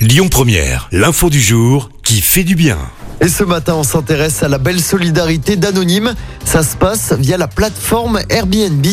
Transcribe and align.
Lyon 0.00 0.28
Première, 0.30 0.88
l'info 0.92 1.28
du 1.28 1.42
jour 1.42 1.90
qui 2.02 2.22
fait 2.22 2.42
du 2.42 2.54
bien. 2.54 2.78
Et 3.20 3.28
ce 3.28 3.44
matin, 3.44 3.74
on 3.74 3.82
s'intéresse 3.82 4.42
à 4.42 4.48
la 4.48 4.56
belle 4.56 4.80
solidarité 4.80 5.56
d'Anonyme. 5.56 6.14
Ça 6.42 6.62
se 6.62 6.74
passe 6.74 7.12
via 7.12 7.36
la 7.36 7.48
plateforme 7.48 8.18
Airbnb. 8.30 8.86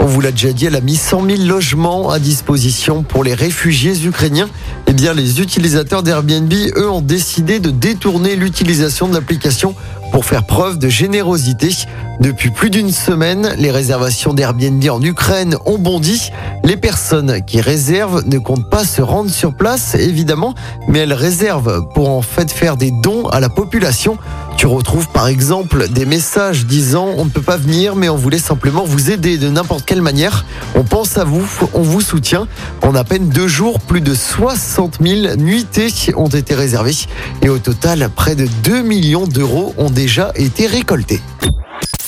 On 0.00 0.04
vous 0.04 0.20
l'a 0.20 0.32
déjà 0.32 0.52
dit, 0.52 0.66
elle 0.66 0.76
a 0.76 0.82
mis 0.82 0.96
100 0.96 1.24
000 1.24 1.42
logements 1.44 2.10
à 2.10 2.18
disposition 2.18 3.02
pour 3.02 3.24
les 3.24 3.32
réfugiés 3.32 4.04
ukrainiens. 4.04 4.50
Eh 4.86 4.92
bien, 4.92 5.14
les 5.14 5.40
utilisateurs 5.40 6.02
d'Airbnb, 6.02 6.52
eux, 6.76 6.90
ont 6.90 7.00
décidé 7.00 7.58
de 7.58 7.70
détourner 7.70 8.36
l'utilisation 8.36 9.08
de 9.08 9.14
l'application 9.14 9.74
pour 10.12 10.26
faire 10.26 10.44
preuve 10.44 10.78
de 10.78 10.88
générosité. 10.88 11.70
Depuis 12.20 12.50
plus 12.50 12.68
d'une 12.68 12.92
semaine, 12.92 13.54
les 13.56 13.70
réservations 13.70 14.34
d'Airbnb 14.34 14.84
en 14.90 15.00
Ukraine 15.00 15.56
ont 15.64 15.78
bondi. 15.78 16.30
Les 16.62 16.76
personnes 16.76 17.42
qui 17.44 17.60
réservent 17.60 18.22
ne 18.26 18.38
comptent 18.38 18.68
pas 18.68 18.84
se 18.84 19.02
rendre 19.02 19.30
sur 19.30 19.54
place, 19.54 19.94
évidemment, 19.94 20.54
mais 20.88 21.00
elles 21.00 21.12
réservent 21.12 21.88
pour 21.94 22.10
en 22.10 22.22
fait 22.22 22.50
faire 22.50 22.76
des 22.76 22.90
dons 22.90 23.26
à 23.28 23.40
la 23.40 23.48
population. 23.48 24.18
Tu 24.56 24.66
retrouves 24.66 25.08
par 25.08 25.26
exemple 25.26 25.88
des 25.88 26.04
messages 26.04 26.66
disant 26.66 27.08
on 27.16 27.24
ne 27.24 27.30
peut 27.30 27.40
pas 27.40 27.56
venir 27.56 27.96
mais 27.96 28.10
on 28.10 28.16
voulait 28.16 28.38
simplement 28.38 28.84
vous 28.84 29.10
aider 29.10 29.38
de 29.38 29.48
n'importe 29.48 29.86
quelle 29.86 30.02
manière. 30.02 30.44
On 30.74 30.84
pense 30.84 31.16
à 31.16 31.24
vous, 31.24 31.48
on 31.72 31.80
vous 31.80 32.02
soutient. 32.02 32.46
En 32.82 32.94
à 32.94 33.04
peine 33.04 33.30
deux 33.30 33.48
jours, 33.48 33.80
plus 33.80 34.02
de 34.02 34.14
60 34.14 34.98
000 35.00 35.36
nuitées 35.36 35.88
ont 36.14 36.28
été 36.28 36.54
réservées 36.54 37.06
et 37.42 37.48
au 37.48 37.58
total, 37.58 38.08
près 38.14 38.34
de 38.34 38.46
2 38.64 38.82
millions 38.82 39.26
d'euros 39.26 39.74
ont 39.78 39.90
déjà 39.90 40.30
été 40.34 40.66
récoltés. 40.66 41.20